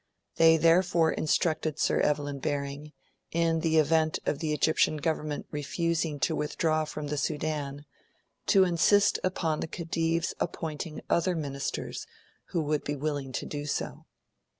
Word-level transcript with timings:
They 0.37 0.57
therefore 0.57 1.11
instructed 1.11 1.77
Sir 1.77 1.99
Evelyn 1.99 2.39
Baring, 2.39 2.91
in 3.31 3.59
the 3.59 3.77
event 3.77 4.17
of 4.25 4.39
the 4.39 4.51
Egyptian 4.51 4.97
Government 4.97 5.45
refusing 5.51 6.19
to 6.21 6.35
withdraw 6.35 6.85
from 6.85 7.05
the 7.09 7.17
Sudan, 7.17 7.85
to 8.47 8.63
insist 8.63 9.19
upon 9.23 9.59
the 9.59 9.67
Khedive's 9.67 10.33
appointing 10.39 11.01
other 11.07 11.35
Ministers 11.35 12.07
who 12.45 12.63
would 12.63 12.83
be 12.83 12.95
willing 12.95 13.31
to 13.31 13.45
do 13.45 13.67
so. 13.67 14.07